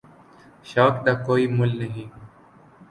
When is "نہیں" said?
1.79-2.07